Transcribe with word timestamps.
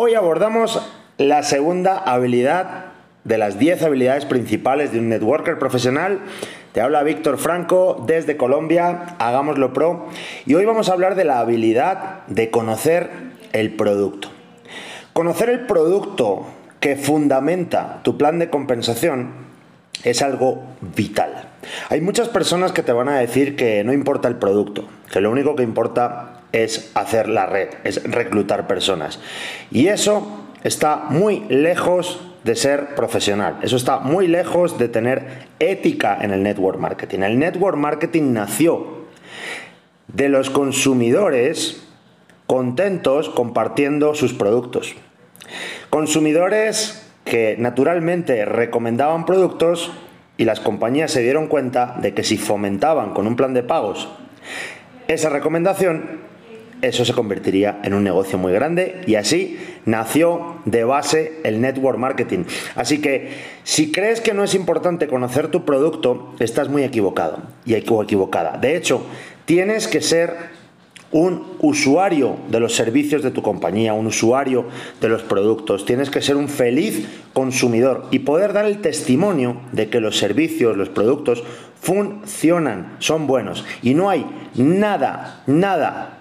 Hoy 0.00 0.14
abordamos 0.14 0.80
la 1.16 1.42
segunda 1.42 1.98
habilidad 1.98 2.84
de 3.24 3.36
las 3.36 3.58
10 3.58 3.82
habilidades 3.82 4.26
principales 4.26 4.92
de 4.92 5.00
un 5.00 5.08
networker 5.08 5.58
profesional. 5.58 6.20
Te 6.70 6.80
habla 6.80 7.02
Víctor 7.02 7.36
Franco 7.36 8.04
desde 8.06 8.36
Colombia, 8.36 9.16
hagámoslo 9.18 9.72
pro. 9.72 10.06
Y 10.46 10.54
hoy 10.54 10.64
vamos 10.66 10.88
a 10.88 10.92
hablar 10.92 11.16
de 11.16 11.24
la 11.24 11.40
habilidad 11.40 12.24
de 12.28 12.48
conocer 12.48 13.10
el 13.52 13.74
producto. 13.74 14.28
Conocer 15.14 15.50
el 15.50 15.66
producto 15.66 16.46
que 16.78 16.94
fundamenta 16.94 17.98
tu 18.04 18.16
plan 18.16 18.38
de 18.38 18.50
compensación 18.50 19.32
es 20.04 20.22
algo 20.22 20.62
vital. 20.94 21.48
Hay 21.88 22.00
muchas 22.02 22.28
personas 22.28 22.70
que 22.70 22.84
te 22.84 22.92
van 22.92 23.08
a 23.08 23.18
decir 23.18 23.56
que 23.56 23.82
no 23.82 23.92
importa 23.92 24.28
el 24.28 24.36
producto, 24.36 24.84
que 25.10 25.20
lo 25.20 25.32
único 25.32 25.56
que 25.56 25.64
importa 25.64 26.37
es 26.52 26.90
hacer 26.94 27.28
la 27.28 27.46
red, 27.46 27.68
es 27.84 28.02
reclutar 28.04 28.66
personas. 28.66 29.20
Y 29.70 29.88
eso 29.88 30.44
está 30.64 30.96
muy 30.96 31.40
lejos 31.48 32.20
de 32.44 32.56
ser 32.56 32.94
profesional. 32.94 33.58
Eso 33.62 33.76
está 33.76 33.98
muy 33.98 34.26
lejos 34.26 34.78
de 34.78 34.88
tener 34.88 35.48
ética 35.58 36.18
en 36.20 36.30
el 36.30 36.42
network 36.42 36.78
marketing. 36.78 37.20
El 37.20 37.38
network 37.38 37.76
marketing 37.76 38.32
nació 38.32 38.98
de 40.08 40.28
los 40.28 40.48
consumidores 40.50 41.84
contentos 42.46 43.28
compartiendo 43.28 44.14
sus 44.14 44.32
productos. 44.32 44.94
Consumidores 45.90 47.04
que 47.24 47.56
naturalmente 47.58 48.46
recomendaban 48.46 49.26
productos 49.26 49.92
y 50.38 50.44
las 50.44 50.60
compañías 50.60 51.10
se 51.10 51.20
dieron 51.20 51.48
cuenta 51.48 51.96
de 52.00 52.14
que 52.14 52.22
si 52.22 52.38
fomentaban 52.38 53.12
con 53.12 53.26
un 53.26 53.36
plan 53.36 53.52
de 53.52 53.62
pagos 53.62 54.08
esa 55.08 55.30
recomendación, 55.30 56.20
eso 56.82 57.04
se 57.04 57.12
convertiría 57.12 57.80
en 57.82 57.94
un 57.94 58.04
negocio 58.04 58.38
muy 58.38 58.52
grande 58.52 59.00
y 59.06 59.16
así 59.16 59.58
nació 59.84 60.56
de 60.64 60.84
base 60.84 61.40
el 61.44 61.60
network 61.60 61.98
marketing. 61.98 62.44
Así 62.74 63.00
que 63.00 63.30
si 63.64 63.90
crees 63.90 64.20
que 64.20 64.34
no 64.34 64.44
es 64.44 64.54
importante 64.54 65.08
conocer 65.08 65.48
tu 65.48 65.64
producto, 65.64 66.34
estás 66.38 66.68
muy 66.68 66.84
equivocado 66.84 67.38
y 67.64 67.74
equivocada. 67.74 68.58
De 68.58 68.76
hecho, 68.76 69.04
tienes 69.44 69.88
que 69.88 70.00
ser 70.00 70.58
un 71.10 71.56
usuario 71.60 72.36
de 72.50 72.60
los 72.60 72.74
servicios 72.74 73.22
de 73.22 73.30
tu 73.30 73.42
compañía, 73.42 73.94
un 73.94 74.06
usuario 74.06 74.66
de 75.00 75.08
los 75.08 75.22
productos. 75.22 75.86
Tienes 75.86 76.10
que 76.10 76.20
ser 76.20 76.36
un 76.36 76.48
feliz 76.48 77.06
consumidor 77.32 78.06
y 78.10 78.20
poder 78.20 78.52
dar 78.52 78.66
el 78.66 78.80
testimonio 78.80 79.60
de 79.72 79.88
que 79.88 80.00
los 80.00 80.18
servicios, 80.18 80.76
los 80.76 80.90
productos 80.90 81.42
funcionan, 81.80 82.96
son 82.98 83.26
buenos. 83.26 83.64
Y 83.82 83.94
no 83.94 84.10
hay 84.10 84.26
nada, 84.54 85.42
nada 85.46 86.17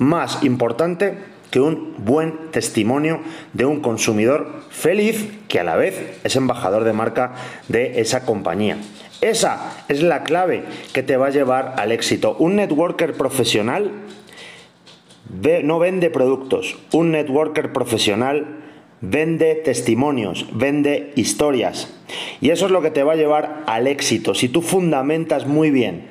más 0.00 0.42
importante 0.42 1.18
que 1.50 1.60
un 1.60 1.94
buen 1.98 2.50
testimonio 2.50 3.20
de 3.52 3.66
un 3.66 3.80
consumidor 3.80 4.62
feliz 4.70 5.30
que 5.46 5.60
a 5.60 5.64
la 5.64 5.76
vez 5.76 6.18
es 6.24 6.36
embajador 6.36 6.84
de 6.84 6.92
marca 6.92 7.34
de 7.68 8.00
esa 8.00 8.24
compañía. 8.24 8.78
Esa 9.20 9.84
es 9.88 10.02
la 10.02 10.22
clave 10.22 10.64
que 10.94 11.02
te 11.02 11.16
va 11.16 11.26
a 11.26 11.30
llevar 11.30 11.74
al 11.76 11.92
éxito. 11.92 12.34
Un 12.38 12.56
networker 12.56 13.12
profesional 13.12 13.90
no 15.62 15.78
vende 15.78 16.10
productos, 16.10 16.78
un 16.92 17.12
networker 17.12 17.72
profesional 17.72 18.56
vende 19.02 19.54
testimonios, 19.54 20.46
vende 20.52 21.12
historias. 21.14 21.92
Y 22.40 22.50
eso 22.50 22.66
es 22.66 22.72
lo 22.72 22.80
que 22.80 22.90
te 22.90 23.02
va 23.02 23.12
a 23.12 23.16
llevar 23.16 23.64
al 23.66 23.86
éxito. 23.86 24.34
Si 24.34 24.48
tú 24.48 24.62
fundamentas 24.62 25.46
muy 25.46 25.70
bien 25.70 26.06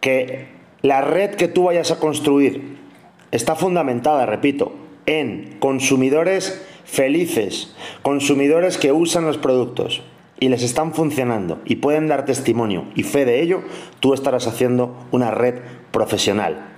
que 0.00 0.53
la 0.84 1.00
red 1.00 1.30
que 1.30 1.48
tú 1.48 1.64
vayas 1.64 1.90
a 1.90 1.98
construir 1.98 2.76
está 3.30 3.54
fundamentada, 3.54 4.26
repito, 4.26 4.74
en 5.06 5.56
consumidores 5.58 6.62
felices, 6.84 7.74
consumidores 8.02 8.76
que 8.76 8.92
usan 8.92 9.24
los 9.24 9.38
productos 9.38 10.02
y 10.38 10.50
les 10.50 10.62
están 10.62 10.92
funcionando 10.92 11.58
y 11.64 11.76
pueden 11.76 12.06
dar 12.06 12.26
testimonio 12.26 12.84
y 12.94 13.02
fe 13.02 13.24
de 13.24 13.40
ello, 13.40 13.62
tú 14.00 14.12
estarás 14.12 14.46
haciendo 14.46 14.94
una 15.10 15.30
red 15.30 15.54
profesional. 15.90 16.76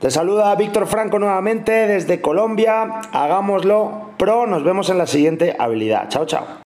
Te 0.00 0.10
saluda 0.10 0.52
Víctor 0.56 0.88
Franco 0.88 1.20
nuevamente 1.20 1.72
desde 1.86 2.20
Colombia. 2.20 3.02
Hagámoslo 3.12 4.10
pro. 4.16 4.48
Nos 4.48 4.64
vemos 4.64 4.90
en 4.90 4.98
la 4.98 5.06
siguiente 5.06 5.54
habilidad. 5.58 6.08
Chao, 6.08 6.26
chao. 6.26 6.67